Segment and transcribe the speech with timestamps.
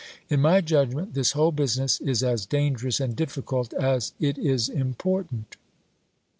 [0.31, 5.57] In my judgment this whole business is as dangerous and difficult as it is important.